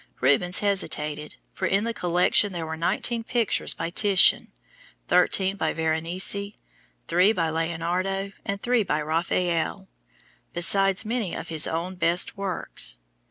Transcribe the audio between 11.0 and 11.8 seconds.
many of his